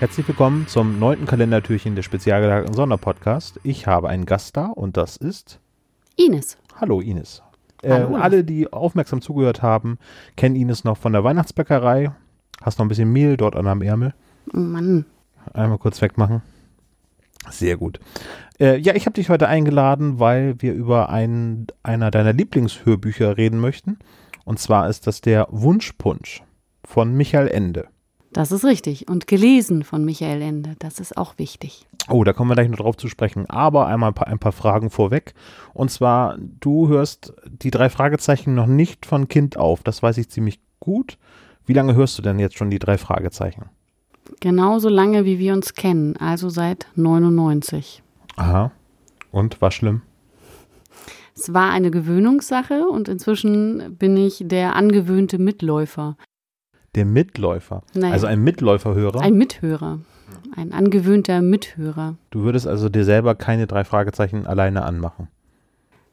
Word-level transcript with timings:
Herzlich 0.00 0.26
willkommen 0.26 0.66
zum 0.66 0.98
neunten 0.98 1.26
Kalendertürchen 1.26 1.94
des 1.94 2.06
spezial 2.06 2.40
gelagerten 2.40 2.72
Sonderpodcast. 2.72 3.60
Ich 3.64 3.86
habe 3.86 4.08
einen 4.08 4.24
Gast 4.24 4.56
da 4.56 4.68
und 4.68 4.96
das 4.96 5.18
ist 5.18 5.60
Ines. 6.16 6.56
Hallo 6.80 7.02
Ines. 7.02 7.42
Äh, 7.82 7.90
Hallo. 7.90 8.16
alle, 8.16 8.42
die 8.42 8.72
aufmerksam 8.72 9.20
zugehört 9.20 9.60
haben, 9.60 9.98
kennen 10.36 10.56
Ines 10.56 10.84
noch 10.84 10.96
von 10.96 11.12
der 11.12 11.22
Weihnachtsbäckerei. 11.22 12.12
Hast 12.62 12.78
noch 12.78 12.86
ein 12.86 12.88
bisschen 12.88 13.12
Mehl 13.12 13.36
dort 13.36 13.54
an 13.56 13.66
am 13.66 13.82
Ärmel. 13.82 14.14
Mann. 14.50 15.04
Einmal 15.52 15.76
kurz 15.76 16.00
wegmachen. 16.00 16.40
Sehr 17.50 17.76
gut. 17.76 18.00
Äh, 18.58 18.78
ja, 18.78 18.94
ich 18.94 19.04
habe 19.04 19.12
dich 19.12 19.28
heute 19.28 19.48
eingeladen, 19.48 20.18
weil 20.18 20.54
wir 20.62 20.72
über 20.72 21.10
einen, 21.10 21.66
einer 21.82 22.10
deiner 22.10 22.32
Lieblingshörbücher 22.32 23.36
reden 23.36 23.60
möchten. 23.60 23.98
Und 24.46 24.60
zwar 24.60 24.88
ist 24.88 25.06
das 25.06 25.20
der 25.20 25.46
Wunschpunsch 25.50 26.42
von 26.86 27.14
Michael 27.14 27.48
Ende. 27.48 27.88
Das 28.32 28.52
ist 28.52 28.64
richtig. 28.64 29.08
Und 29.08 29.26
gelesen 29.26 29.82
von 29.82 30.04
Michael 30.04 30.40
Ende. 30.40 30.76
Das 30.78 31.00
ist 31.00 31.16
auch 31.16 31.38
wichtig. 31.38 31.86
Oh, 32.08 32.22
da 32.22 32.32
kommen 32.32 32.50
wir 32.50 32.54
gleich 32.54 32.68
noch 32.68 32.78
drauf 32.78 32.96
zu 32.96 33.08
sprechen. 33.08 33.48
Aber 33.50 33.86
einmal 33.86 34.10
ein 34.10 34.14
paar, 34.14 34.28
ein 34.28 34.38
paar 34.38 34.52
Fragen 34.52 34.90
vorweg. 34.90 35.34
Und 35.74 35.90
zwar, 35.90 36.38
du 36.38 36.88
hörst 36.88 37.32
die 37.46 37.70
drei 37.70 37.90
Fragezeichen 37.90 38.54
noch 38.54 38.66
nicht 38.66 39.04
von 39.04 39.28
Kind 39.28 39.56
auf. 39.56 39.82
Das 39.82 40.02
weiß 40.02 40.18
ich 40.18 40.28
ziemlich 40.28 40.60
gut. 40.78 41.18
Wie 41.66 41.72
lange 41.72 41.94
hörst 41.94 42.18
du 42.18 42.22
denn 42.22 42.38
jetzt 42.38 42.56
schon 42.56 42.70
die 42.70 42.78
drei 42.78 42.98
Fragezeichen? 42.98 43.66
Genauso 44.40 44.88
lange, 44.88 45.24
wie 45.24 45.38
wir 45.38 45.52
uns 45.52 45.74
kennen. 45.74 46.16
Also 46.16 46.48
seit 46.50 46.86
99. 46.94 48.02
Aha. 48.36 48.70
Und 49.32 49.60
war 49.60 49.70
schlimm? 49.70 50.02
Es 51.34 51.52
war 51.54 51.70
eine 51.70 51.90
Gewöhnungssache 51.90 52.86
und 52.86 53.08
inzwischen 53.08 53.96
bin 53.96 54.16
ich 54.16 54.42
der 54.44 54.76
angewöhnte 54.76 55.38
Mitläufer. 55.38 56.16
Der 56.94 57.04
Mitläufer. 57.04 57.82
Naja. 57.94 58.12
Also 58.12 58.26
ein 58.26 58.42
Mitläuferhörer. 58.42 59.20
Ein 59.20 59.34
Mithörer. 59.34 60.00
Ein 60.56 60.72
angewöhnter 60.72 61.40
Mithörer. 61.42 62.16
du 62.30 62.42
würdest 62.42 62.66
also 62.66 62.88
dir 62.88 63.04
selber 63.04 63.34
keine 63.34 63.66
drei 63.66 63.84
Fragezeichen 63.84 64.46
alleine 64.46 64.84
anmachen. 64.84 65.28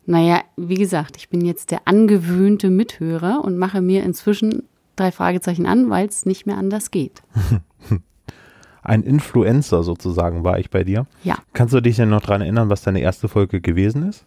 Naja, 0.06 0.42
wie 0.56 0.76
gesagt, 0.76 1.18
ich 1.18 1.30
bin 1.30 1.44
jetzt 1.44 1.72
der 1.72 1.82
angewöhnte 1.86 2.70
Mithörer 2.70 3.42
und 3.44 3.58
mache 3.58 3.82
mir 3.82 4.04
inzwischen 4.04 4.64
drei 4.96 5.12
Fragezeichen 5.12 5.66
an, 5.66 5.90
weil 5.90 6.08
es 6.08 6.26
nicht 6.26 6.46
mehr 6.46 6.58
anders 6.58 6.92
geht. 6.92 7.22
Ein 8.82 9.04
Influencer 9.04 9.84
sozusagen 9.84 10.46
war 10.46 10.60
ich 10.60 10.70
bei 10.70 10.86
dir. 10.86 11.08
Ja. 11.24 11.36
Kannst 11.54 11.74
du 11.74 11.82
dich 11.82 11.98
denn 11.98 12.10
noch 12.10 12.22
daran 12.22 12.42
erinnern, 12.42 12.70
was 12.70 12.84
deine 12.84 13.02
erste 13.02 13.28
Folge 13.28 13.60
gewesen 13.60 14.08
ist? 14.08 14.26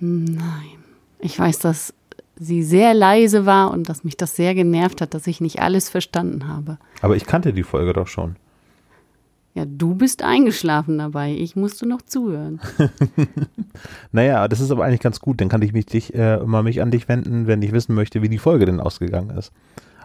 Nein. 0.00 0.78
Ich 1.18 1.38
weiß, 1.38 1.58
dass 1.58 1.92
sie 2.38 2.62
sehr 2.62 2.94
leise 2.94 3.46
war 3.46 3.70
und 3.70 3.88
dass 3.88 4.04
mich 4.04 4.16
das 4.16 4.36
sehr 4.36 4.54
genervt 4.54 5.00
hat, 5.00 5.14
dass 5.14 5.26
ich 5.26 5.40
nicht 5.40 5.60
alles 5.60 5.88
verstanden 5.88 6.48
habe. 6.48 6.78
Aber 7.02 7.16
ich 7.16 7.26
kannte 7.26 7.52
die 7.52 7.62
Folge 7.62 7.92
doch 7.92 8.06
schon. 8.06 8.36
Ja, 9.54 9.64
du 9.64 9.94
bist 9.94 10.22
eingeschlafen 10.22 10.98
dabei. 10.98 11.32
Ich 11.32 11.56
musste 11.56 11.86
noch 11.86 12.02
zuhören. 12.02 12.60
Naja, 14.12 14.48
das 14.48 14.60
ist 14.60 14.70
aber 14.70 14.84
eigentlich 14.84 15.00
ganz 15.00 15.20
gut. 15.20 15.40
Dann 15.40 15.50
kann 15.50 15.60
ich 15.60 15.74
mich 15.74 15.84
dich, 15.84 16.14
äh, 16.14 16.36
immer 16.36 16.62
mich 16.62 16.80
an 16.80 16.90
dich 16.90 17.08
wenden, 17.08 17.46
wenn 17.46 17.60
ich 17.60 17.72
wissen 17.72 17.94
möchte, 17.94 18.22
wie 18.22 18.30
die 18.30 18.38
Folge 18.38 18.64
denn 18.64 18.80
ausgegangen 18.80 19.36
ist. 19.36 19.52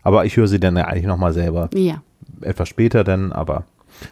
Aber 0.03 0.25
ich 0.25 0.35
höre 0.35 0.50
sie 0.50 0.59
dann 0.59 0.75
ja 0.75 0.85
eigentlich 0.85 1.06
nochmal 1.06 1.31
selber. 1.31 1.69
Ja. 1.73 2.01
Etwas 2.41 2.67
später 2.67 3.06
dann, 3.06 3.31
aber 3.31 3.63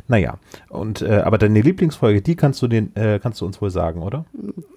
naja. 0.07 0.38
Und 0.69 1.01
äh, 1.01 1.21
aber 1.25 1.38
deine 1.38 1.61
Lieblingsfolge, 1.61 2.21
die 2.21 2.35
kannst 2.35 2.61
du 2.61 2.67
den, 2.67 2.95
äh, 2.95 3.19
kannst 3.21 3.41
du 3.41 3.45
uns 3.45 3.61
wohl 3.61 3.69
sagen, 3.69 4.01
oder? 4.01 4.25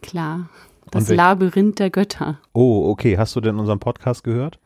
Klar. 0.01 0.49
Das 0.91 1.09
Labyrinth 1.09 1.79
der 1.79 1.91
Götter. 1.91 2.39
Oh, 2.53 2.91
okay. 2.91 3.17
Hast 3.17 3.35
du 3.37 3.41
denn 3.41 3.59
unseren 3.59 3.79
Podcast 3.79 4.25
gehört? 4.25 4.59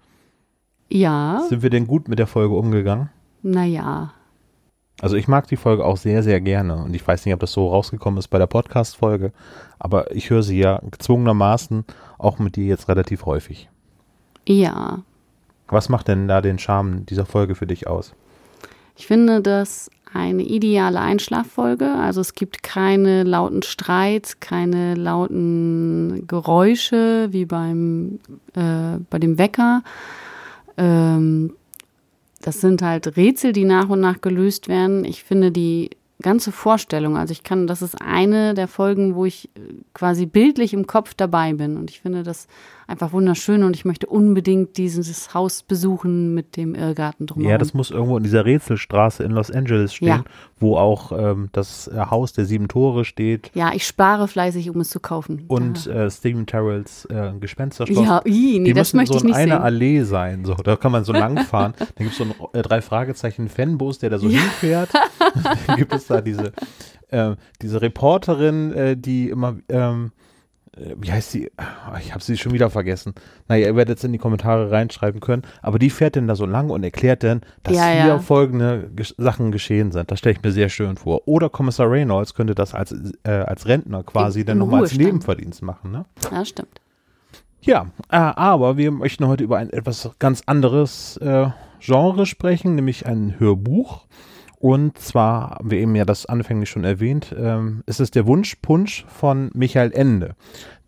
Ja, 0.89 1.43
Sind 1.49 1.63
wir 1.63 1.71
denn 1.71 1.87
gut 1.87 2.09
mit 2.09 2.19
der 2.19 2.27
Folge 2.27 2.55
umgegangen? 2.55 3.11
naja. 3.43 4.13
Also 5.03 5.17
ich 5.17 5.29
mag 5.29 5.47
die 5.47 5.57
Folge 5.59 5.85
auch 5.85 5.99
sehr, 5.99 6.23
sehr 6.23 6.41
gerne. 6.41 6.77
Und 6.83 6.95
ich 6.97 7.07
weiß 7.07 7.27
nicht, 7.27 7.35
ob 7.35 7.41
das 7.41 7.53
so 7.53 7.69
rausgekommen 7.69 8.19
ist 8.19 8.29
bei 8.29 8.39
der 8.39 8.47
Podcast-Folge, 8.47 9.31
aber 9.79 10.11
ich 10.17 10.31
höre 10.31 10.43
sie 10.43 10.59
ja 10.59 10.81
gezwungenermaßen 10.91 11.85
auch 12.17 12.39
mit 12.39 12.57
dir 12.57 12.65
jetzt 12.65 12.89
relativ 12.89 13.27
häufig. 13.27 13.69
Ja. 14.49 15.03
Was 15.69 15.91
macht 15.91 16.09
denn 16.09 16.29
da 16.29 16.41
den 16.41 16.59
Charme 16.59 17.05
dieser 17.05 17.27
Folge 17.27 17.55
für 17.55 17.67
dich 17.67 17.87
aus? 17.87 18.15
Ich 18.97 19.07
finde 19.07 19.43
das 19.43 19.91
eine 20.13 20.43
ideale 20.43 21.01
Einschlaffolge. 21.01 21.93
Also 21.93 22.21
es 22.21 22.35
gibt 22.35 22.63
keine 22.63 23.25
lauten 23.25 23.63
Streits, 23.63 24.41
keine 24.41 24.95
lauten 24.95 26.27
Geräusche 26.27 27.29
wie 27.31 27.45
beim 27.45 28.19
äh, 28.55 28.99
bei 29.11 29.19
dem 29.19 29.39
Wecker. 29.39 29.83
Ähm, 30.77 31.53
das 32.41 32.61
sind 32.61 32.83
halt 32.83 33.17
Rätsel, 33.17 33.53
die 33.53 33.65
nach 33.65 33.89
und 33.89 34.01
nach 34.01 34.21
gelöst 34.21 34.69
werden. 34.69 35.05
Ich 35.05 35.25
finde 35.25 35.51
die 35.51 35.91
ganze 36.23 36.51
Vorstellung, 36.53 37.17
also 37.17 37.33
ich 37.33 37.43
kann, 37.43 37.67
das 37.67 37.83
ist 37.83 38.01
eine 38.01 38.55
der 38.55 38.69
Folgen, 38.69 39.15
wo 39.15 39.25
ich 39.27 39.51
äh, 39.57 39.61
quasi 39.95 40.27
bildlich 40.27 40.73
im 40.73 40.87
Kopf 40.87 41.15
dabei 41.15 41.53
bin. 41.53 41.77
Und 41.77 41.91
ich 41.91 42.01
finde 42.01 42.23
das 42.23 42.47
einfach 42.89 43.13
wunderschön 43.13 43.65
und 43.65 43.75
ich 43.75 43.85
möchte 43.85 44.07
unbedingt 44.07 44.77
dieses 44.77 45.35
Haus 45.35 45.63
besuchen 45.65 46.35
mit 46.35 46.57
dem 46.57 46.75
Irrgarten 46.75 47.27
drumherum. 47.27 47.51
Ja, 47.51 47.59
das 47.59 47.75
muss 47.75 47.91
irgendwo 47.91 48.17
in 48.17 48.23
dieser 48.23 48.45
Rätselstraße 48.45 49.25
in 49.25 49.33
Los 49.33 49.51
Angeles 49.51 49.93
stehen, 49.93 50.07
Ja. 50.09 50.25
wo 50.59 50.77
auch 50.77 51.11
ähm, 51.13 51.49
das 51.53 51.89
äh, 51.89 51.97
Haus 52.11 52.33
der 52.33 52.45
sieben 52.47 52.69
Tore 52.69 53.05
steht 53.05 53.51
Ja, 53.55 53.73
ich 53.75 53.85
spare 53.87 54.29
fleißig, 54.29 54.71
um 54.71 54.81
es 54.81 54.91
zu 54.91 55.01
kaufen. 55.01 55.45
und 55.49 55.87
äh, 55.89 56.09
Stephen 56.11 56.47
Terrells 56.47 57.07
äh, 57.07 57.33
Gespensterschloss. 57.41 58.07
ja, 58.07 58.23
ii, 58.25 58.61
nee, 58.61 58.65
Die 58.67 58.73
das 58.73 58.93
müssen 58.95 58.97
möchte 58.99 59.13
so 59.15 59.19
ich 59.19 59.23
in 59.25 59.29
nicht 59.31 59.37
einer 59.37 59.57
sehen. 59.57 59.63
Allee 59.65 60.03
sein. 60.03 60.45
So, 60.45 60.55
da 60.55 60.77
kann 60.77 60.93
man 60.93 61.03
so 61.05 61.13
lang 61.13 61.39
fahren. 61.45 61.75
Dann 61.79 61.89
gibt 61.99 62.13
es 62.13 62.17
so 62.19 62.23
einen 62.25 62.35
äh, 62.53 62.63
drei 62.63 62.81
Fragezeichen 62.81 63.49
Fanbus, 63.49 63.99
der 63.99 64.11
da 64.11 64.19
so 64.19 64.29
hinfährt. 64.29 64.91
Gibt 65.77 65.93
es 65.93 66.07
da 66.07 66.21
diese, 66.21 66.53
äh, 67.09 67.37
diese 67.63 67.83
Reporterin, 67.83 68.73
äh, 68.73 68.97
die 68.97 69.29
immer, 69.31 69.57
ähm, 69.69 70.13
äh, 70.77 70.95
wie 70.99 71.11
heißt 71.13 71.31
sie? 71.31 71.51
Ah, 71.57 71.99
Ich 72.01 72.13
habe 72.13 72.23
sie 72.23 72.37
schon 72.37 72.53
wieder 72.53 72.69
vergessen. 72.71 73.15
Naja, 73.49 73.69
ihr 73.69 73.77
werdet 73.77 73.99
es 73.99 74.05
in 74.05 74.13
die 74.13 74.19
Kommentare 74.19 74.71
reinschreiben 74.71 75.21
können. 75.21 75.43
Aber 75.63 75.79
die 75.79 75.91
fährt 75.91 76.17
dann 76.17 76.27
da 76.29 76.35
so 76.37 76.47
lang 76.47 76.71
und 76.71 76.83
erklärt 76.85 77.23
dann, 77.23 77.41
dass 77.63 77.75
Ja, 77.77 77.87
hier 77.89 78.07
ja. 78.07 78.19
folgende 78.19 78.91
Gesch 78.95 79.15
Sachen 79.17 79.53
geschehen 79.53 79.93
sind. 79.93 80.11
Das 80.11 80.19
stelle 80.19 80.35
ich 80.37 80.43
mir 80.43 80.53
sehr 80.53 80.69
schön 80.69 80.97
vor. 80.97 81.27
Oder 81.27 81.49
Kommissar 81.49 81.91
Reynolds 81.91 82.35
könnte 82.35 82.55
das 82.55 82.75
als, 82.75 82.93
äh, 83.25 83.31
als 83.31 83.67
Rentner 83.67 84.03
quasi 84.03 84.45
dann 84.45 84.59
nochmal 84.59 84.83
als. 84.83 84.95
Nebenverdienst 84.97 85.63
machen. 85.63 85.93
Ne? 85.93 86.05
Ja, 86.31 86.45
stimmt. 86.45 86.81
Ja, 87.63 87.87
äh, 88.11 88.17
aber 88.17 88.77
wir 88.77 88.91
möchten 88.93 89.27
heute 89.27 89.43
über 89.43 89.59
ein 89.59 89.71
etwas 89.71 90.11
ganz 90.19 90.43
anderes 90.47 91.17
äh, 91.17 91.49
Genre 91.81 92.25
sprechen, 92.27 92.75
nämlich 92.77 93.07
ein 93.07 93.35
Hörbuch. 93.39 94.07
Und 94.67 94.99
zwar 94.99 95.51
haben 95.51 95.71
wir 95.71 95.79
eben 95.79 95.95
ja 95.95 96.05
das 96.05 96.27
anfänglich 96.27 96.69
schon 96.69 96.83
erwähnt, 96.83 97.33
ähm, 97.39 97.85
es 97.87 98.01
ist 98.01 98.17
der 98.17 98.27
Wunschpunsch 98.27 99.05
von 99.07 99.49
Michael 99.55 99.93
Ende, 99.93 100.35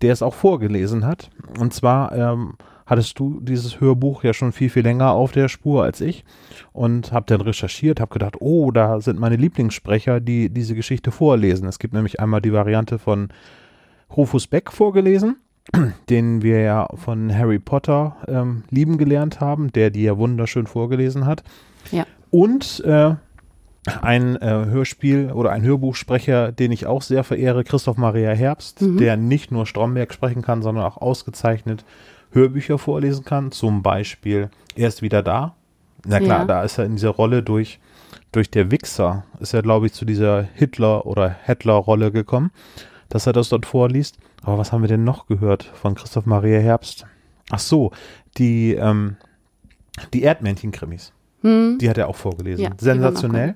der 0.02 0.12
es 0.12 0.20
auch 0.20 0.34
vorgelesen 0.34 1.06
hat. 1.06 1.30
Und 1.60 1.72
zwar 1.72 2.10
ähm, 2.10 2.54
hattest 2.86 3.16
du 3.20 3.38
dieses 3.40 3.80
Hörbuch 3.80 4.24
ja 4.24 4.34
schon 4.34 4.50
viel, 4.50 4.68
viel 4.68 4.82
länger 4.82 5.12
auf 5.12 5.30
der 5.30 5.48
Spur 5.48 5.84
als 5.84 6.00
ich 6.00 6.24
und 6.72 7.12
habe 7.12 7.26
dann 7.28 7.40
recherchiert, 7.40 8.00
habe 8.00 8.12
gedacht, 8.12 8.40
oh, 8.40 8.72
da 8.72 9.00
sind 9.00 9.20
meine 9.20 9.36
Lieblingssprecher, 9.36 10.18
die 10.18 10.50
diese 10.50 10.74
Geschichte 10.74 11.12
vorlesen. 11.12 11.68
Es 11.68 11.78
gibt 11.78 11.94
nämlich 11.94 12.18
einmal 12.18 12.42
die 12.42 12.52
Variante 12.52 12.98
von 12.98 13.28
Rufus 14.10 14.48
Beck 14.48 14.72
vorgelesen 14.72 15.36
den 16.10 16.42
wir 16.42 16.62
ja 16.62 16.88
von 16.96 17.32
Harry 17.32 17.60
Potter 17.60 18.16
ähm, 18.26 18.64
lieben 18.70 18.98
gelernt 18.98 19.38
haben, 19.38 19.70
der 19.70 19.90
die 19.90 20.02
ja 20.02 20.18
wunderschön 20.18 20.66
vorgelesen 20.66 21.26
hat. 21.26 21.44
Ja. 21.92 22.06
Und 22.30 22.80
äh, 22.84 23.14
ein 24.02 24.36
äh, 24.36 24.66
Hörspiel 24.66 25.32
oder 25.32 25.50
ein 25.50 25.62
Hörbuchsprecher, 25.62 26.52
den 26.52 26.72
ich 26.72 26.86
auch 26.86 27.02
sehr 27.02 27.24
verehre, 27.24 27.64
Christoph 27.64 27.96
Maria 27.96 28.30
Herbst, 28.32 28.78
der 28.80 29.16
nicht 29.16 29.50
nur 29.50 29.66
Stromberg 29.66 30.12
sprechen 30.12 30.42
kann, 30.42 30.62
sondern 30.62 30.84
auch 30.84 30.96
ausgezeichnet 30.98 31.84
Hörbücher 32.32 32.78
vorlesen 32.78 33.24
kann. 33.24 33.52
Zum 33.52 33.82
Beispiel 33.82 34.50
Er 34.74 34.88
ist 34.88 35.02
wieder 35.02 35.22
da. 35.22 35.54
Na 36.06 36.18
klar, 36.20 36.40
Ja. 36.40 36.44
da 36.44 36.62
ist 36.62 36.78
er 36.78 36.84
in 36.84 36.92
dieser 36.96 37.10
Rolle 37.10 37.42
durch, 37.42 37.80
durch 38.32 38.50
der 38.50 38.70
Wichser, 38.70 39.24
ist 39.40 39.54
er, 39.54 39.62
glaube 39.62 39.86
ich, 39.86 39.92
zu 39.92 40.04
dieser 40.04 40.42
Hitler- 40.54 41.06
oder 41.06 41.28
Hettler-Rolle 41.28 42.12
gekommen, 42.12 42.50
dass 43.08 43.26
er 43.26 43.32
das 43.32 43.48
dort 43.48 43.66
vorliest. 43.66 44.18
Aber 44.42 44.58
was 44.58 44.70
haben 44.72 44.82
wir 44.82 44.88
denn 44.88 45.04
noch 45.04 45.26
gehört 45.26 45.64
von 45.64 45.94
Christoph 45.94 46.26
Maria 46.26 46.60
Herbst? 46.60 47.06
Ach 47.50 47.58
so, 47.58 47.90
die, 48.36 48.74
ähm, 48.74 49.16
die 50.12 50.22
Erdmännchen-Krimis. 50.22 51.12
Hm. 51.48 51.78
Die 51.80 51.88
hat 51.88 51.98
er 51.98 52.08
auch 52.08 52.16
vorgelesen. 52.16 52.62
Ja, 52.62 52.70
Sensationell. 52.78 53.54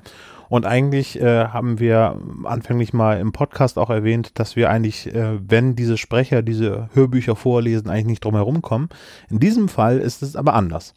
Und 0.48 0.66
eigentlich 0.66 1.18
äh, 1.18 1.46
haben 1.46 1.78
wir 1.78 2.20
anfänglich 2.44 2.92
mal 2.92 3.18
im 3.18 3.32
Podcast 3.32 3.78
auch 3.78 3.88
erwähnt, 3.88 4.32
dass 4.38 4.54
wir 4.54 4.68
eigentlich, 4.68 5.06
äh, 5.06 5.38
wenn 5.40 5.76
diese 5.76 5.96
Sprecher 5.96 6.42
diese 6.42 6.90
Hörbücher 6.92 7.36
vorlesen, 7.36 7.88
eigentlich 7.88 8.06
nicht 8.06 8.24
drum 8.24 8.34
herum 8.34 8.60
kommen. 8.60 8.90
In 9.30 9.38
diesem 9.38 9.68
Fall 9.68 9.98
ist 9.98 10.22
es 10.22 10.36
aber 10.36 10.52
anders, 10.52 10.92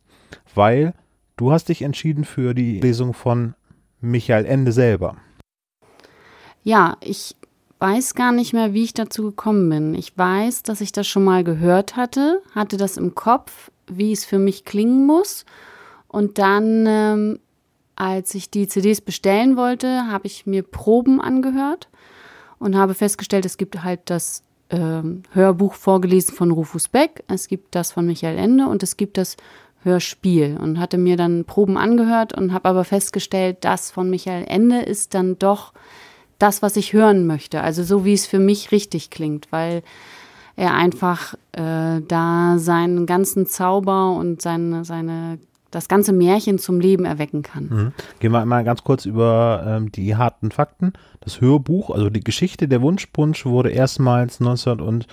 weil 0.55 0.93
du 1.37 1.53
hast 1.53 1.69
dich 1.69 1.83
entschieden 1.83 2.25
für 2.25 2.53
die 2.53 2.81
Lesung 2.81 3.13
von 3.13 3.55
Michael 4.01 4.45
Ende 4.45 4.73
selber. 4.73 5.15
Ja, 6.63 6.97
ich 6.99 7.35
weiß 7.79 8.13
gar 8.15 8.31
nicht 8.31 8.51
mehr, 8.53 8.73
wie 8.73 8.83
ich 8.83 8.93
dazu 8.93 9.23
gekommen 9.23 9.69
bin. 9.69 9.93
Ich 9.95 10.17
weiß, 10.17 10.63
dass 10.63 10.81
ich 10.81 10.91
das 10.91 11.07
schon 11.07 11.23
mal 11.23 11.43
gehört 11.43 11.95
hatte, 11.95 12.41
hatte 12.53 12.75
das 12.75 12.97
im 12.97 13.15
Kopf, 13.15 13.71
wie 13.87 14.11
es 14.11 14.25
für 14.25 14.39
mich 14.39 14.65
klingen 14.65 15.05
muss. 15.05 15.45
Und 16.15 16.37
dann, 16.37 16.85
ähm, 16.87 17.39
als 17.97 18.35
ich 18.35 18.49
die 18.49 18.69
CDs 18.69 19.01
bestellen 19.01 19.57
wollte, 19.57 20.09
habe 20.09 20.27
ich 20.27 20.45
mir 20.45 20.63
Proben 20.63 21.19
angehört 21.19 21.89
und 22.57 22.77
habe 22.77 22.93
festgestellt, 22.93 23.45
es 23.45 23.57
gibt 23.57 23.83
halt 23.83 23.99
das 24.05 24.41
ähm, 24.69 25.23
Hörbuch 25.31 25.73
vorgelesen 25.73 26.33
von 26.33 26.51
Rufus 26.51 26.87
Beck, 26.87 27.25
es 27.27 27.49
gibt 27.49 27.75
das 27.75 27.91
von 27.91 28.05
Michael 28.05 28.37
Ende 28.37 28.67
und 28.67 28.81
es 28.81 28.95
gibt 28.95 29.17
das 29.17 29.35
Hörspiel 29.83 30.57
und 30.57 30.79
hatte 30.79 30.97
mir 30.97 31.17
dann 31.17 31.43
Proben 31.43 31.75
angehört 31.75 32.31
und 32.31 32.53
habe 32.53 32.69
aber 32.69 32.85
festgestellt, 32.85 33.57
das 33.59 33.91
von 33.91 34.09
Michael 34.09 34.45
Ende 34.47 34.83
ist 34.83 35.15
dann 35.15 35.37
doch 35.37 35.73
das, 36.39 36.61
was 36.61 36.77
ich 36.77 36.93
hören 36.93 37.27
möchte. 37.27 37.59
Also 37.59 37.83
so, 37.83 38.05
wie 38.05 38.13
es 38.13 38.25
für 38.25 38.39
mich 38.39 38.71
richtig 38.71 39.09
klingt, 39.09 39.51
weil 39.51 39.83
er 40.55 40.75
einfach 40.75 41.33
äh, 41.51 41.99
da 42.07 42.55
seinen 42.57 43.05
ganzen 43.05 43.47
Zauber 43.47 44.13
und 44.13 44.41
seine, 44.41 44.85
seine, 44.85 45.39
das 45.75 45.87
ganze 45.87 46.13
Märchen 46.13 46.57
zum 46.57 46.79
Leben 46.79 47.05
erwecken 47.05 47.43
kann. 47.43 47.67
Mhm. 47.69 47.93
Gehen 48.19 48.31
wir 48.31 48.39
einmal 48.39 48.63
ganz 48.63 48.83
kurz 48.83 49.05
über 49.05 49.63
ähm, 49.67 49.91
die 49.91 50.15
harten 50.15 50.51
Fakten. 50.51 50.93
Das 51.19 51.41
Hörbuch, 51.41 51.89
also 51.89 52.09
die 52.09 52.23
Geschichte 52.23 52.67
der 52.67 52.81
Wunschpunsch 52.81 53.45
wurde 53.45 53.71
erstmals 53.71 54.39
1900 54.39 54.81
und 54.87 55.07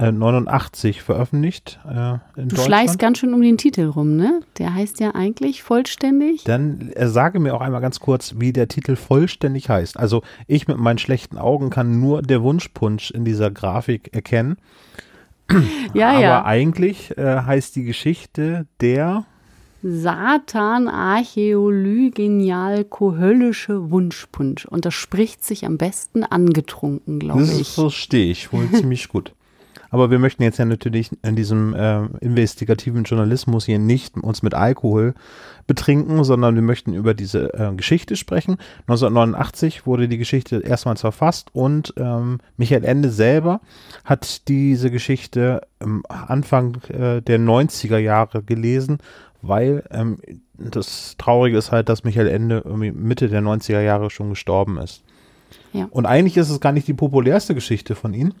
89 0.00 1.02
veröffentlicht 1.02 1.80
äh, 1.88 2.18
Du 2.36 2.56
schleichst 2.56 3.00
ganz 3.00 3.18
schön 3.18 3.34
um 3.34 3.42
den 3.42 3.58
Titel 3.58 3.86
rum, 3.86 4.14
ne? 4.14 4.42
Der 4.58 4.72
heißt 4.72 5.00
ja 5.00 5.16
eigentlich 5.16 5.64
vollständig. 5.64 6.44
Dann 6.44 6.92
äh, 6.94 7.08
sage 7.08 7.40
mir 7.40 7.52
auch 7.54 7.60
einmal 7.60 7.80
ganz 7.80 7.98
kurz, 7.98 8.36
wie 8.38 8.52
der 8.52 8.68
Titel 8.68 8.94
vollständig 8.94 9.68
heißt. 9.68 9.98
Also 9.98 10.22
ich 10.46 10.68
mit 10.68 10.78
meinen 10.78 10.98
schlechten 10.98 11.36
Augen 11.36 11.70
kann 11.70 11.98
nur 11.98 12.22
der 12.22 12.42
Wunschpunsch 12.44 13.10
in 13.10 13.24
dieser 13.24 13.50
Grafik 13.50 14.14
erkennen. 14.14 14.58
ja, 15.94 16.10
Aber 16.10 16.20
ja. 16.20 16.44
eigentlich 16.44 17.18
äh, 17.18 17.40
heißt 17.42 17.74
die 17.74 17.84
Geschichte 17.84 18.66
der 18.80 19.24
Satan 19.82 20.88
Archäolygenial 20.88 22.84
kohöllische 22.84 23.90
Wunschpunsch. 23.90 24.64
Und 24.66 24.84
das 24.84 24.94
spricht 24.94 25.44
sich 25.44 25.64
am 25.64 25.78
besten 25.78 26.24
angetrunken, 26.24 27.18
glaube 27.20 27.40
Das 27.40 27.58
ich. 27.60 27.68
verstehe 27.74 28.30
ich 28.30 28.52
wohl 28.52 28.68
ziemlich 28.72 29.08
gut. 29.08 29.32
Aber 29.90 30.10
wir 30.10 30.18
möchten 30.18 30.42
jetzt 30.42 30.58
ja 30.58 30.66
natürlich 30.66 31.10
in 31.22 31.34
diesem 31.34 31.72
äh, 31.74 32.04
investigativen 32.20 33.04
Journalismus 33.04 33.64
hier 33.64 33.78
nicht 33.78 34.18
uns 34.18 34.42
mit 34.42 34.52
Alkohol 34.52 35.14
betrinken, 35.66 36.24
sondern 36.24 36.54
wir 36.54 36.62
möchten 36.62 36.92
über 36.92 37.14
diese 37.14 37.54
äh, 37.54 37.74
Geschichte 37.74 38.16
sprechen. 38.16 38.58
1989 38.82 39.86
wurde 39.86 40.08
die 40.08 40.18
Geschichte 40.18 40.58
erstmals 40.60 41.00
verfasst 41.00 41.48
und 41.54 41.94
ähm, 41.96 42.38
Michael 42.58 42.84
Ende 42.84 43.10
selber 43.10 43.60
hat 44.04 44.46
diese 44.48 44.90
Geschichte 44.90 45.62
Anfang 46.08 46.82
äh, 46.88 47.22
der 47.22 47.38
90er 47.38 47.98
Jahre 47.98 48.42
gelesen, 48.42 48.98
weil 49.42 49.84
ähm, 49.90 50.18
das 50.54 51.16
Traurige 51.18 51.58
ist 51.58 51.72
halt, 51.72 51.88
dass 51.88 52.04
Michael 52.04 52.28
Ende 52.28 52.62
irgendwie 52.64 52.92
Mitte 52.92 53.28
der 53.28 53.42
90er 53.42 53.80
Jahre 53.80 54.10
schon 54.10 54.30
gestorben 54.30 54.78
ist. 54.78 55.02
Ja. 55.72 55.86
Und 55.90 56.06
eigentlich 56.06 56.36
ist 56.36 56.50
es 56.50 56.60
gar 56.60 56.72
nicht 56.72 56.88
die 56.88 56.94
populärste 56.94 57.54
Geschichte 57.54 57.94
von 57.94 58.14
ihm 58.14 58.34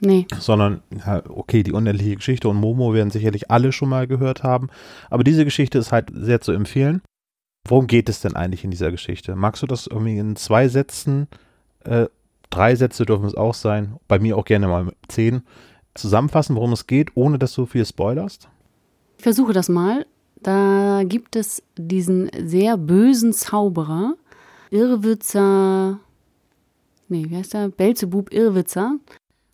Nee. 0.00 0.26
sondern, 0.38 0.82
ja, 1.06 1.22
okay, 1.28 1.62
die 1.62 1.72
unendliche 1.72 2.16
Geschichte 2.16 2.48
und 2.48 2.56
Momo 2.56 2.94
werden 2.94 3.10
sicherlich 3.10 3.50
alle 3.50 3.70
schon 3.70 3.90
mal 3.90 4.06
gehört 4.06 4.42
haben, 4.42 4.68
aber 5.10 5.24
diese 5.24 5.44
Geschichte 5.44 5.78
ist 5.78 5.92
halt 5.92 6.10
sehr 6.14 6.40
zu 6.40 6.52
empfehlen. 6.52 7.02
Worum 7.68 7.86
geht 7.86 8.08
es 8.08 8.22
denn 8.22 8.34
eigentlich 8.34 8.64
in 8.64 8.70
dieser 8.70 8.90
Geschichte? 8.90 9.36
Magst 9.36 9.62
du 9.62 9.66
das 9.66 9.86
irgendwie 9.86 10.16
in 10.16 10.36
zwei 10.36 10.68
Sätzen, 10.68 11.28
äh, 11.84 12.06
drei 12.48 12.74
Sätze 12.74 13.04
dürfen 13.04 13.26
es 13.26 13.34
auch 13.34 13.52
sein, 13.52 13.96
bei 14.08 14.18
mir 14.18 14.38
auch 14.38 14.46
gerne 14.46 14.68
mal 14.68 14.90
zehn, 15.08 15.42
zusammenfassen, 15.94 16.56
worum 16.56 16.72
es 16.72 16.86
geht, 16.86 17.10
ohne 17.14 17.38
dass 17.38 17.52
du 17.52 17.66
viel 17.66 17.84
spoilerst? 17.84 18.48
Ich 19.18 19.22
versuche 19.22 19.52
das 19.52 19.68
mal. 19.68 20.06
Da 20.42 21.02
gibt 21.04 21.36
es 21.36 21.62
diesen 21.76 22.30
sehr 22.46 22.76
bösen 22.76 23.32
Zauberer, 23.32 24.14
Irrwitzer, 24.70 25.98
nee, 27.08 27.26
wie 27.28 27.36
heißt 27.36 27.54
der? 27.54 27.68
Belzebub 27.68 28.32
Irrwitzer. 28.32 28.96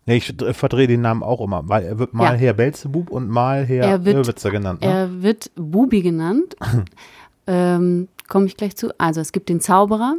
Nee, 0.05 0.17
ich 0.17 0.33
verdrehe 0.51 0.87
den 0.87 1.01
Namen 1.01 1.21
auch 1.23 1.41
immer, 1.41 1.67
weil 1.67 1.83
er 1.83 1.99
wird 1.99 2.13
mal 2.13 2.33
Ja. 2.33 2.39
Herr 2.39 2.53
Belzebub 2.53 3.09
und 3.09 3.27
mal 3.29 3.65
Herr 3.65 3.83
Er 3.85 4.05
wird- 4.05 4.15
Irrwitzer 4.15 4.51
genannt. 4.51 4.81
Ne? 4.81 4.87
Er 4.87 5.21
wird 5.21 5.51
Bubi 5.55 6.01
genannt. 6.01 6.55
ähm, 7.47 8.07
Komme 8.29 8.45
ich 8.45 8.57
gleich 8.57 8.75
zu. 8.75 8.89
Also 8.99 9.21
es 9.21 9.31
gibt 9.31 9.47
den 9.49 9.61
Zauberer, 9.61 10.15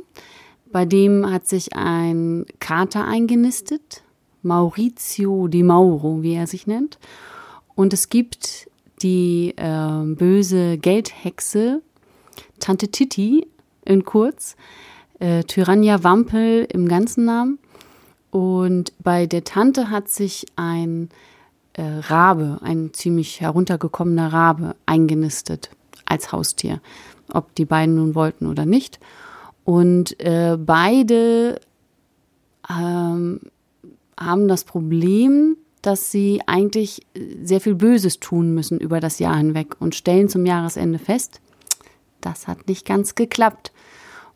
bei 0.73 0.85
dem 0.87 1.31
hat 1.31 1.47
sich 1.47 1.75
ein 1.77 2.47
Kater 2.59 3.07
eingenistet, 3.07 4.03
Maurizio 4.43 5.47
di 5.49 5.63
Mauro, 5.63 6.23
wie 6.23 6.35
er 6.35 6.47
sich 6.47 6.67
nennt. 6.67 6.99
Und 7.75 7.93
es 7.93 8.09
gibt 8.09 8.68
die 9.03 9.55
ähm, 9.57 10.17
böse 10.17 10.79
Geldhexe 10.79 11.83
Tante 12.61 12.89
Titti 12.89 13.47
in 13.85 14.05
kurz, 14.05 14.57
äh, 15.19 15.43
Tyrannia 15.45 16.03
Wampel 16.05 16.67
im 16.71 16.89
ganzen 16.89 17.25
Namen. 17.25 17.59
Und 18.31 18.93
bei 19.03 19.27
der 19.27 19.45
Tante 19.45 19.91
hat 19.91 20.09
sich 20.09 20.47
ein 20.57 21.09
äh, 21.73 21.83
Rabe, 21.83 22.59
ein 22.63 22.93
ziemlich 22.93 23.41
heruntergekommener 23.41 24.33
Rabe, 24.33 24.77
eingenistet 24.87 25.71
als 26.05 26.33
Haustier, 26.33 26.81
ob 27.33 27.55
die 27.55 27.65
beiden 27.65 27.97
nun 27.97 28.15
wollten 28.15 28.47
oder 28.47 28.67
nicht. 28.67 28.99
Und 29.65 30.19
äh, 30.21 30.57
beide 30.59 31.61
ähm, 32.69 33.41
haben 34.19 34.49
das 34.49 34.65
Problem, 34.65 35.57
dass 35.83 36.11
sie 36.11 36.41
eigentlich 36.47 37.07
sehr 37.43 37.61
viel 37.61 37.75
Böses 37.75 38.21
tun 38.21 38.55
müssen 38.55 38.79
über 38.79 39.01
das 39.01 39.19
Jahr 39.19 39.37
hinweg 39.37 39.77
und 39.81 39.95
stellen 39.95 40.29
zum 40.29 40.47
Jahresende 40.47 40.99
fest, 40.99 41.41
das 42.21 42.49
hat 42.49 42.69
nicht 42.69 42.87
ganz 42.87 43.15
geklappt. 43.15 43.73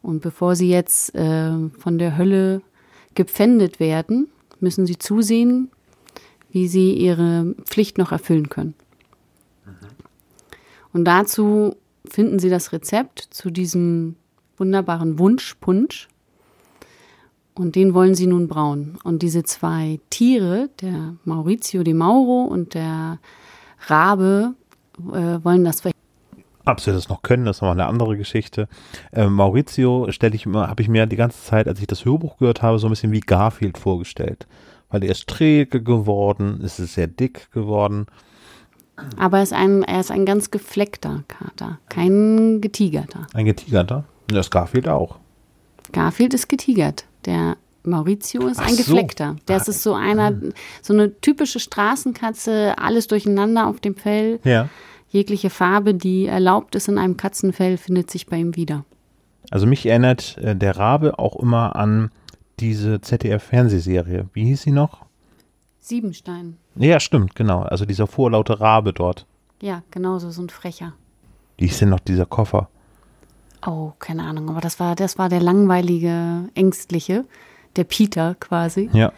Und 0.03 0.21
bevor 0.21 0.57
sie 0.57 0.69
jetzt 0.69 1.15
äh, 1.15 1.53
von 1.79 1.99
der 1.99 2.17
Hölle 2.17 2.63
gepfändet 3.15 3.81
werden, 3.81 4.29
müssen 4.61 4.87
sie 4.87 4.99
zusehen, 4.99 5.71
wie 6.51 6.69
sie 6.69 6.93
ihre 6.93 7.55
Pflicht 7.65 7.99
noch 7.99 8.13
erfüllen 8.13 8.49
können. 8.49 8.75
Und 10.93 11.05
dazu 11.05 11.77
finden 12.05 12.39
sie 12.39 12.51
das 12.51 12.73
Rezept 12.73 13.21
zu 13.31 13.51
diesem 13.51 14.17
wunderbaren 14.59 15.19
Wunschpunsch. 15.19 16.09
Und 17.55 17.77
den 17.77 17.93
wollen 17.93 18.15
sie 18.15 18.27
nun 18.27 18.49
brauen. 18.49 18.99
Und 19.05 19.23
diese 19.23 19.43
zwei 19.43 20.01
Tiere, 20.09 20.71
der 20.81 21.15
Maurizio 21.25 21.83
di 21.83 21.93
Mauro 21.93 22.45
und 22.45 22.75
der 22.75 23.19
Rabe, 23.87 24.55
äh, 24.99 25.45
wollen 25.45 25.65
das 25.65 25.83
verhindern. 25.83 26.01
Ob 26.65 26.81
sie 26.81 26.93
das 26.93 27.09
noch 27.09 27.23
können, 27.23 27.45
das 27.45 27.57
ist 27.57 27.63
nochmal 27.63 27.81
eine 27.81 27.89
andere 27.89 28.17
Geschichte. 28.17 28.69
Äh, 29.11 29.27
Maurizio 29.27 30.11
stelle 30.11 30.37
ich 30.37 30.47
habe 30.47 30.81
ich 30.81 30.89
mir 30.89 31.07
die 31.07 31.17
ganze 31.17 31.43
Zeit, 31.43 31.67
als 31.67 31.81
ich 31.81 31.89
das 31.89 32.05
Hörbuch 32.05 32.39
gehört 32.39 32.63
habe, 32.63 32.79
so 32.79 32.87
ein 32.87 32.91
bisschen 32.91 33.13
wie 33.13 33.21
Garfield 33.21 33.79
vorgestellt. 33.79 34.47
Weil 34.89 35.03
er 35.05 35.11
ist 35.11 35.27
träge 35.27 35.83
geworden, 35.83 36.61
es 36.63 36.79
ist 36.79 36.95
sehr 36.95 37.09
dick 37.09 37.51
geworden. 37.51 38.07
Aber 39.17 39.39
er 39.39 39.43
ist 39.43 39.53
ein, 39.53 39.83
er 39.83 40.01
ist 40.01 40.11
ein 40.11 40.25
ganz 40.25 40.51
gefleckter 40.51 41.25
Kater, 41.27 41.79
kein 41.89 42.61
getigerter. 42.61 43.27
Ein 43.35 43.47
getigerter. 43.47 44.05
Das 44.29 44.51
Garfield 44.51 44.89
auch. 44.89 45.17
Garfield 45.93 46.33
ist 46.35 46.49
getigert. 46.49 47.07
Der 47.25 47.57
Maurizio 47.85 48.47
ist 48.47 48.59
Ach 48.61 48.69
ein 48.69 48.75
so. 48.75 48.79
gefleckter. 48.79 49.37
Das 49.47 49.69
ist 49.69 49.83
so 49.83 49.95
einer, 49.95 50.33
so 50.83 50.93
eine 50.93 51.21
typische 51.21 51.61
Straßenkatze, 51.61 52.75
alles 52.79 53.07
durcheinander 53.09 53.67
auf 53.67 53.81
dem 53.81 53.97
Fell. 53.97 54.41
Ja. 54.45 54.69
Jegliche 55.11 55.51
Farbe, 55.51 55.95
die 55.95 56.27
erlaubt 56.27 56.75
ist 56.75 56.89
in 56.89 56.99
einem 56.99 57.17
Katzenfell, 57.17 57.77
findet 57.77 58.11
sich 58.11 58.27
bei 58.27 58.39
ihm 58.39 58.57
wieder. 58.57 58.85
Also 59.51 59.67
mich 59.67 59.85
erinnert 59.85 60.39
äh, 60.39 60.57
der 60.57 60.77
Rabe 60.79 61.19
auch 61.19 61.37
immer 61.37 61.77
an 61.77 62.11
diese 62.61 63.01
ZDF-Fernsehserie. 63.01 64.29
Wie 64.33 64.45
hieß 64.45 64.63
sie 64.63 64.71
noch? 64.71 65.05
Siebenstein. 65.81 66.57
Ja, 66.77 67.01
stimmt, 67.01 67.35
genau. 67.35 67.63
Also 67.63 67.85
dieser 67.85 68.07
vorlaute 68.07 68.61
Rabe 68.61 68.93
dort. 68.93 69.27
Ja, 69.61 69.83
genauso, 69.91 70.31
so 70.31 70.43
ein 70.43 70.49
Frecher. 70.49 70.95
Wie 71.59 71.67
hieß 71.67 71.81
denn 71.81 71.91
noch 71.91 72.01
dieser 72.01 72.27
Koffer? 72.27 72.69
Oh, 73.67 73.93
keine 73.99 74.25
Ahnung, 74.25 74.51
aber 74.51 74.61
das 74.61 74.81
war, 74.81 74.97
das 74.97 75.19
war 75.19 75.29
der 75.29 75.41
langweilige, 75.41 76.49
ängstliche, 76.55 77.25
der 77.77 77.85
Peter 77.85 78.35
quasi. 78.41 78.91
Ja. 78.93 79.13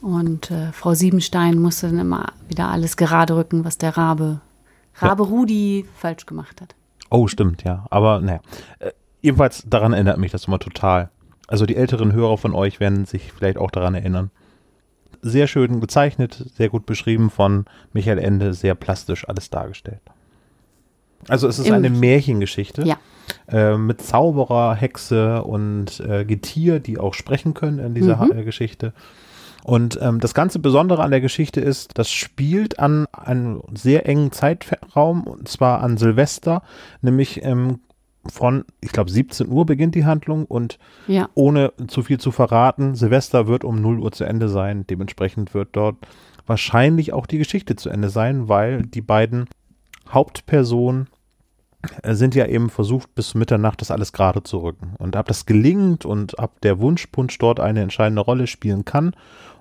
Und 0.00 0.50
äh, 0.50 0.72
Frau 0.72 0.94
Siebenstein 0.94 1.58
musste 1.58 1.88
dann 1.88 1.98
immer 1.98 2.32
wieder 2.48 2.68
alles 2.68 2.96
gerade 2.96 3.36
rücken, 3.36 3.64
was 3.64 3.78
der 3.78 3.96
Rabe, 3.96 4.40
Rabe 4.96 5.22
Rudi 5.24 5.86
falsch 5.96 6.26
gemacht 6.26 6.60
hat. 6.60 6.74
Oh, 7.10 7.26
stimmt, 7.28 7.64
ja. 7.64 7.86
Aber 7.90 8.20
naja. 8.20 8.40
Äh, 8.78 8.90
Jedenfalls 9.22 9.64
daran 9.66 9.94
erinnert 9.94 10.18
mich 10.18 10.32
das 10.32 10.44
immer 10.44 10.58
total. 10.58 11.08
Also 11.48 11.64
die 11.64 11.76
älteren 11.76 12.12
Hörer 12.12 12.36
von 12.36 12.52
euch 12.52 12.78
werden 12.78 13.06
sich 13.06 13.32
vielleicht 13.32 13.56
auch 13.56 13.70
daran 13.70 13.94
erinnern. 13.94 14.30
Sehr 15.22 15.46
schön 15.46 15.80
gezeichnet, 15.80 16.44
sehr 16.54 16.68
gut 16.68 16.84
beschrieben 16.84 17.30
von 17.30 17.64
Michael 17.94 18.18
Ende, 18.18 18.52
sehr 18.52 18.74
plastisch 18.74 19.26
alles 19.26 19.48
dargestellt. 19.48 20.02
Also 21.28 21.48
es 21.48 21.58
ist 21.58 21.68
Im- 21.68 21.74
eine 21.74 21.88
Märchengeschichte 21.88 22.82
Ja. 22.82 22.96
Äh, 23.48 23.76
mit 23.76 24.00
Zauberer, 24.02 24.74
Hexe 24.74 25.42
und 25.44 26.00
äh, 26.00 26.24
Getier, 26.24 26.80
die 26.80 26.98
auch 26.98 27.14
sprechen 27.14 27.54
können 27.54 27.78
in 27.78 27.94
dieser 27.94 28.24
Mhm. 28.24 28.32
äh, 28.38 28.44
Geschichte. 28.44 28.92
Und 29.64 29.98
ähm, 30.02 30.20
das 30.20 30.34
ganze 30.34 30.58
Besondere 30.58 31.02
an 31.02 31.10
der 31.10 31.22
Geschichte 31.22 31.60
ist, 31.60 31.96
das 31.96 32.10
spielt 32.10 32.78
an 32.78 33.06
einem 33.12 33.62
sehr 33.74 34.06
engen 34.06 34.30
Zeitraum, 34.30 35.22
und 35.26 35.48
zwar 35.48 35.80
an 35.82 35.96
Silvester, 35.96 36.62
nämlich 37.00 37.42
ähm, 37.44 37.80
von, 38.30 38.64
ich 38.80 38.90
glaube, 38.92 39.10
17 39.10 39.48
Uhr 39.48 39.64
beginnt 39.66 39.94
die 39.94 40.04
Handlung 40.04 40.44
und 40.46 40.78
Ja. 41.06 41.28
ohne 41.34 41.72
zu 41.88 42.02
viel 42.02 42.18
zu 42.18 42.30
verraten, 42.30 42.94
Silvester 42.94 43.46
wird 43.46 43.64
um 43.64 43.80
0 43.80 44.00
Uhr 44.00 44.12
zu 44.12 44.24
Ende 44.24 44.48
sein. 44.50 44.86
Dementsprechend 44.88 45.54
wird 45.54 45.70
dort 45.72 45.96
wahrscheinlich 46.46 47.12
auch 47.14 47.26
die 47.26 47.38
Geschichte 47.38 47.74
zu 47.76 47.88
Ende 47.90 48.10
sein, 48.10 48.48
weil 48.48 48.82
die 48.82 49.00
beiden 49.02 49.46
Hauptpersonen 50.10 51.08
sind 52.02 52.34
ja 52.34 52.46
eben 52.46 52.70
versucht, 52.70 53.14
bis 53.14 53.34
Mitternacht 53.34 53.80
das 53.80 53.90
alles 53.90 54.12
gerade 54.12 54.42
zu 54.42 54.58
rücken. 54.58 54.94
Und 54.98 55.16
ab 55.16 55.26
das 55.26 55.46
gelingt 55.46 56.04
und 56.04 56.38
ab 56.38 56.60
der 56.62 56.78
Wunschpunsch 56.78 57.38
dort 57.38 57.60
eine 57.60 57.82
entscheidende 57.82 58.22
Rolle 58.22 58.46
spielen 58.46 58.84
kann 58.84 59.14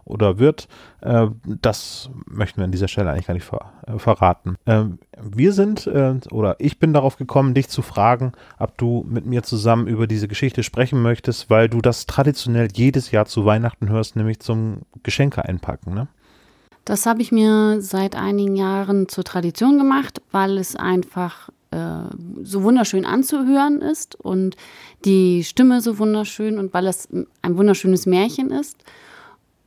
oder 0.06 0.40
wird, 0.40 0.68
äh, 1.02 1.28
das 1.46 2.10
möchten 2.26 2.58
wir 2.58 2.66
an 2.66 2.72
dieser 2.72 2.88
Stelle 2.88 3.12
eigentlich 3.12 3.28
gar 3.28 3.34
nicht 3.34 3.46
ver 3.46 3.72
äh, 3.88 3.98
verraten. 3.98 4.56
Ähm, 4.66 5.00
wir 5.22 5.54
sind, 5.54 5.88
äh, 5.88 6.16
oder 6.32 6.56
ich 6.60 6.80
bin 6.80 6.94
darauf 6.94 7.18
gekommen, 7.18 7.54
dich 7.54 7.70
zu 7.70 7.82
fragen, 7.82 8.34
ob 8.60 8.78
du 8.78 9.06
mit 9.08 9.26
mir 9.26 9.44
zusammen 9.44 9.88
über 9.88 10.08
diese 10.08 10.28
Geschichte 10.28 10.64
sprechen 10.64 11.02
möchtest, 11.02 11.50
weil 11.50 11.70
du 11.70 11.80
das 11.80 12.06
traditionell 12.06 12.68
jedes 12.74 13.12
Jahr 13.12 13.26
zu 13.26 13.46
Weihnachten 13.46 13.90
hörst, 13.90 14.16
nämlich 14.16 14.40
zum 14.40 14.82
Geschenke 15.04 15.46
einpacken, 15.46 15.94
ne? 15.94 16.08
Das 16.86 17.06
habe 17.06 17.22
ich 17.22 17.32
mir 17.32 17.82
seit 17.82 18.18
einigen 18.18 18.58
Jahren 18.58 19.08
zur 19.08 19.24
Tradition 19.24 19.78
gemacht, 19.78 20.22
weil 20.32 20.58
es 20.58 20.76
einfach 20.76 21.50
äh, 21.74 22.44
so 22.44 22.64
wunderschön 22.64 23.06
anzuhören 23.06 23.82
ist 23.82 24.16
und 24.16 24.56
die 25.06 25.44
Stimme 25.44 25.82
so 25.82 26.00
wunderschön 26.00 26.58
und 26.58 26.74
weil 26.74 26.88
es 26.88 27.10
ein 27.42 27.58
wunderschönes 27.58 28.06
Märchen 28.06 28.52
ist. 28.52 28.84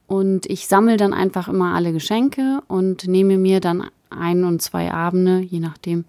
Und 0.06 0.46
ich 0.46 0.68
sammle 0.68 0.96
dann 0.96 1.12
einfach 1.12 1.48
immer 1.48 1.74
alle 1.74 1.92
Geschenke 1.92 2.60
und 2.68 3.08
nehme 3.08 3.38
mir 3.38 3.60
dann 3.60 3.90
ein 4.10 4.44
und 4.44 4.62
zwei 4.62 4.92
Abende, 4.92 5.40
je 5.40 5.58
nachdem, 5.58 6.04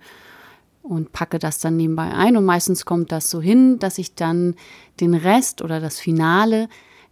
und 0.83 1.11
packe 1.11 1.39
das 1.39 1.59
dann 1.59 1.77
nebenbei 1.77 2.13
ein. 2.13 2.37
Und 2.37 2.45
meistens 2.45 2.85
kommt 2.85 3.11
das 3.11 3.29
so 3.29 3.41
hin, 3.41 3.79
dass 3.79 3.97
ich 3.97 4.15
dann 4.15 4.55
den 4.99 5.13
Rest 5.13 5.61
oder 5.61 5.79
das 5.79 5.99
Finale 5.99 6.69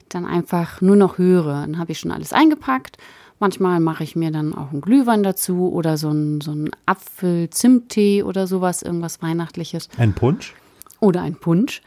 dann 0.10 0.26
einfach 0.26 0.82
nur 0.82 0.96
noch 0.96 1.18
höre. 1.18 1.62
Dann 1.62 1.78
habe 1.78 1.92
ich 1.92 2.00
schon 2.00 2.12
alles 2.12 2.34
eingepackt. 2.34 2.98
Manchmal 3.40 3.80
mache 3.80 4.04
ich 4.04 4.16
mir 4.16 4.32
dann 4.32 4.56
auch 4.56 4.72
einen 4.72 4.82
Glühwein 4.82 5.24
dazu 5.24 5.72
oder 5.72 5.98
so 5.98 6.10
einen, 6.10 6.42
so 6.42 6.52
einen 6.52 6.72
Apfel-Zimttee 6.86 8.24
oder 8.24 8.48
sowas, 8.48 8.82
irgendwas 8.82 9.22
Weihnachtliches. 9.22 9.90
Ein 9.98 10.14
Punsch? 10.14 10.56
Oder 11.02 11.22
ein 11.22 11.36
Punsch. 11.36 11.82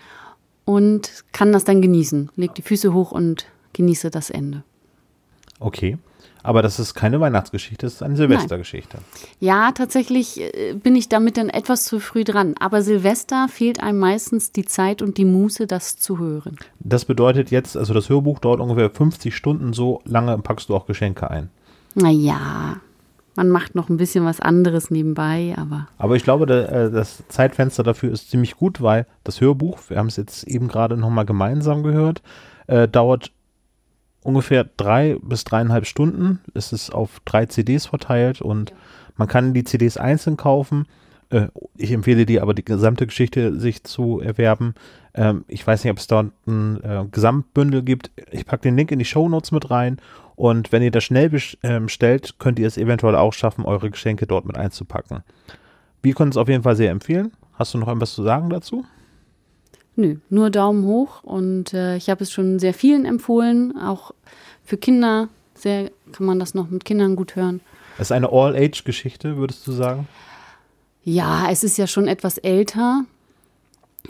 Und 0.65 1.25
kann 1.33 1.53
das 1.53 1.65
dann 1.65 1.81
genießen. 1.81 2.31
Leg 2.37 2.55
die 2.55 2.63
Füße 2.63 2.93
hoch 2.93 3.13
und 3.13 3.47
genieße 3.73 4.11
das 4.11 4.29
Ende. 4.29 4.63
Okay. 5.59 5.97
Aber 6.43 6.63
das 6.63 6.79
ist 6.79 6.95
keine 6.95 7.21
Weihnachtsgeschichte, 7.21 7.87
das 7.87 7.95
ist 7.95 8.03
eine 8.03 8.17
Silvestergeschichte. 8.17 8.99
Ja, 9.41 9.73
tatsächlich 9.73 10.41
äh, 10.41 10.75
bin 10.75 10.97
ich 10.97 11.09
damit 11.09 11.37
dann 11.37 11.49
etwas 11.49 11.85
zu 11.85 12.01
früh 12.01 12.25
dran. 12.25 12.55
Aber 12.59 12.83
Silvester 12.83 13.49
fehlt 13.49 13.83
einem 13.83 13.99
meistens 13.99 14.53
die 14.53 14.65
Zeit 14.65 15.03
und 15.03 15.19
die 15.19 15.25
Muße, 15.25 15.67
das 15.67 15.97
zu 15.97 16.19
hören. 16.19 16.57
Das 16.81 17.05
bedeutet 17.05 17.51
jetzt, 17.51 17.77
also 17.77 17.95
das 17.95 18.09
Hörbuch 18.09 18.39
dauert 18.39 18.61
ungefähr 18.61 18.91
50 18.91 19.35
Stunden, 19.35 19.73
so 19.73 20.01
lange 20.05 20.39
packst 20.39 20.69
du 20.69 20.77
auch 20.77 20.87
Geschenke 20.87 21.31
ein. 21.31 21.51
Naja, 21.95 22.81
man 23.39 23.51
macht 23.51 23.77
noch 23.77 23.89
ein 23.89 23.99
bisschen 23.99 24.25
was 24.25 24.41
anderes 24.41 24.91
nebenbei, 24.91 25.55
aber 25.57 25.87
Aber 25.97 26.17
ich 26.17 26.25
glaube, 26.25 26.53
äh, 26.53 26.91
das 26.91 27.23
Zeitfenster 27.29 27.85
dafür 27.85 28.13
ist 28.13 28.31
ziemlich 28.31 28.57
gut, 28.57 28.83
weil 28.83 29.07
das 29.23 29.41
Hörbuch, 29.41 29.79
wir 29.89 29.99
haben 29.99 30.09
es 30.09 30.17
jetzt 30.17 30.45
eben 30.49 30.67
gerade 30.67 30.97
nochmal 30.97 31.25
gemeinsam 31.25 31.85
gehört, 31.85 32.21
äh, 32.67 32.89
dauert 32.89 33.31
ungefähr 34.23 34.65
drei 34.77 35.17
bis 35.23 35.45
dreieinhalb 35.45 35.87
Stunden. 35.87 36.41
Es 36.55 36.73
ist 36.73 36.91
auf 36.91 37.21
drei 37.25 37.47
CDs 37.47 37.87
verteilt 37.87 38.41
und 38.41 38.73
man 39.17 39.29
kann 39.29 39.55
die 39.55 39.65
CDs 39.65 39.97
einzeln 39.97 40.37
kaufen. 40.37 40.87
Äh, 41.31 41.49
ich 41.77 41.93
empfehle 41.93 42.27
dir 42.27 42.43
aber 42.43 42.55
die 42.55 42.65
gesamte 42.65 43.07
Geschichte 43.07 43.59
sich 43.59 43.85
zu 43.85 44.21
erwerben. 44.21 44.75
Ähm, 45.15 45.45
ich 45.49 45.67
weiß 45.67 45.85
nicht, 45.85 45.91
ob 45.91 45.99
es 45.99 46.07
dort 46.07 46.31
ein 46.47 46.83
äh, 46.83 47.05
Gesamtbündel 47.11 47.83
gibt. 47.83 48.11
Ich 48.31 48.47
packe 48.47 48.63
den 48.63 48.77
Link 48.77 48.91
in 48.91 48.99
die 48.99 49.05
Shownotes 49.05 49.53
mit 49.53 49.71
rein. 49.71 49.99
Und 50.37 50.71
wenn 50.71 50.83
ihr 50.83 50.93
das 50.93 51.03
schnell 51.05 51.29
bes- 51.29 51.57
ähm, 51.65 51.87
bestellt, 51.87 52.37
könnt 52.39 52.59
ihr 52.61 52.67
es 52.67 52.79
eventuell 52.79 53.17
auch 53.17 53.33
schaffen, 53.33 53.65
eure 53.65 53.91
Geschenke 53.91 54.27
dort 54.27 54.47
mit 54.47 54.57
einzupacken. 54.57 55.25
Wir 56.01 56.15
können 56.15 56.31
es 56.31 56.37
auf 56.37 56.49
jeden 56.49 56.63
Fall 56.63 56.77
sehr 56.77 56.93
empfehlen. 56.93 57.33
Hast 57.55 57.75
du 57.75 57.79
noch 57.79 57.89
etwas 57.89 58.13
zu 58.15 58.23
sagen 58.23 58.51
dazu? 58.51 58.85
Nö, 59.99 60.17
nur 60.31 60.51
Daumen 60.51 60.85
hoch. 60.85 61.23
Und 61.25 61.75
äh, 61.75 61.97
ich 61.97 62.09
habe 62.09 62.23
es 62.23 62.33
schon 62.33 62.59
sehr 62.59 62.73
vielen 62.73 63.05
empfohlen, 63.05 63.77
auch 63.77 64.13
für 64.65 64.77
Kinder. 64.77 65.29
Sehr 65.55 65.91
kann 66.13 66.27
man 66.27 66.39
das 66.39 66.55
noch 66.55 66.71
mit 66.71 66.85
Kindern 66.85 67.17
gut 67.17 67.37
hören. 67.37 67.61
Es 67.97 68.09
ist 68.09 68.13
eine 68.13 68.31
All-Age-Geschichte, 68.33 69.37
würdest 69.37 69.67
du 69.67 69.73
sagen? 69.73 70.07
Ja, 71.03 71.49
es 71.51 71.65
ist 71.65 71.77
ja 71.79 71.87
schon 71.87 72.07
etwas 72.07 72.39
älter. 72.39 73.05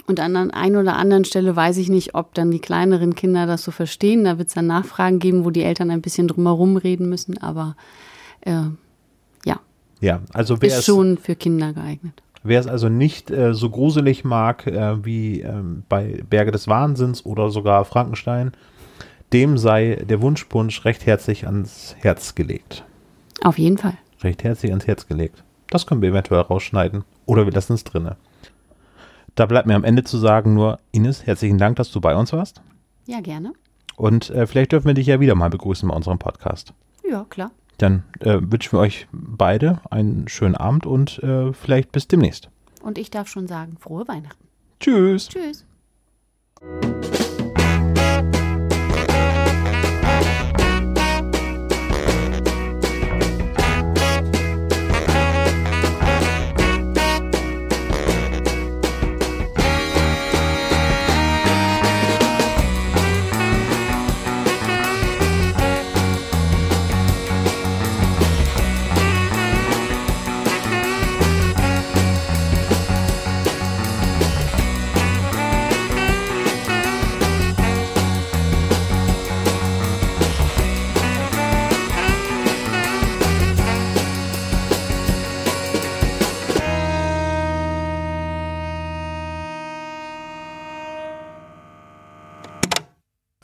Und 0.05 0.19
an 0.19 0.33
der 0.33 0.53
einen 0.53 0.75
oder 0.75 0.95
anderen 0.95 1.25
Stelle 1.25 1.55
weiß 1.55 1.77
ich 1.77 1.89
nicht, 1.89 2.13
ob 2.13 2.33
dann 2.35 2.51
die 2.51 2.59
kleineren 2.59 3.15
Kinder 3.15 3.47
das 3.47 3.63
so 3.63 3.71
verstehen. 3.71 4.23
Da 4.23 4.37
wird 4.37 4.49
es 4.49 4.53
dann 4.53 4.67
Nachfragen 4.67 5.19
geben, 5.19 5.43
wo 5.43 5.49
die 5.49 5.63
Eltern 5.63 5.89
ein 5.91 6.01
bisschen 6.01 6.27
drumherum 6.27 6.77
reden 6.77 7.09
müssen. 7.09 7.37
Aber 7.39 7.75
äh, 8.41 8.63
ja, 9.45 9.59
Ja, 10.01 10.21
also 10.33 10.61
wer 10.61 10.69
ist 10.69 10.85
schon 10.85 11.17
für 11.17 11.35
Kinder 11.35 11.73
geeignet. 11.73 12.21
Wer 12.43 12.59
es 12.59 12.67
also 12.67 12.89
nicht 12.89 13.31
äh, 13.31 13.53
so 13.53 13.69
gruselig 13.69 14.23
mag 14.23 14.67
äh, 14.67 15.03
wie 15.05 15.41
ähm, 15.41 15.83
bei 15.89 16.23
Berge 16.29 16.51
des 16.51 16.67
Wahnsinns 16.67 17.25
oder 17.25 17.49
sogar 17.49 17.85
Frankenstein, 17.85 18.51
dem 19.33 19.57
sei 19.57 20.03
der 20.07 20.21
Wunschpunsch 20.21 20.85
recht 20.85 21.05
herzlich 21.05 21.45
ans 21.45 21.95
Herz 21.99 22.35
gelegt. 22.35 22.83
Auf 23.43 23.57
jeden 23.57 23.77
Fall. 23.77 23.97
Recht 24.21 24.43
herzlich 24.43 24.71
ans 24.71 24.87
Herz 24.87 25.07
gelegt. 25.07 25.43
Das 25.69 25.85
können 25.85 26.01
wir 26.01 26.09
eventuell 26.09 26.41
rausschneiden 26.41 27.03
oder 27.25 27.45
wir 27.45 27.53
lassen 27.53 27.73
es 27.73 27.83
drinne. 27.83 28.17
Da 29.35 29.45
bleibt 29.45 29.67
mir 29.67 29.75
am 29.75 29.83
Ende 29.83 30.03
zu 30.03 30.17
sagen 30.17 30.53
nur, 30.53 30.79
Ines, 30.91 31.25
herzlichen 31.25 31.57
Dank, 31.57 31.77
dass 31.77 31.91
du 31.91 32.01
bei 32.01 32.15
uns 32.15 32.33
warst. 32.33 32.61
Ja, 33.05 33.21
gerne. 33.21 33.53
Und 33.95 34.29
äh, 34.31 34.47
vielleicht 34.47 34.71
dürfen 34.71 34.87
wir 34.87 34.93
dich 34.93 35.07
ja 35.07 35.19
wieder 35.19 35.35
mal 35.35 35.49
begrüßen 35.49 35.87
bei 35.87 35.95
unserem 35.95 36.19
Podcast. 36.19 36.73
Ja, 37.09 37.25
klar. 37.29 37.51
Dann 37.79 38.03
äh, 38.19 38.37
wünschen 38.39 38.73
wir 38.73 38.79
euch 38.79 39.07
beide 39.11 39.81
einen 39.89 40.27
schönen 40.27 40.55
Abend 40.55 40.85
und 40.85 41.19
äh, 41.23 41.53
vielleicht 41.53 41.91
bis 41.91 42.07
demnächst. 42.07 42.49
Und 42.83 42.97
ich 42.97 43.09
darf 43.09 43.27
schon 43.27 43.47
sagen, 43.47 43.77
frohe 43.79 44.07
Weihnachten. 44.07 44.47
Tschüss. 44.79 45.27
Tschüss. 45.27 45.65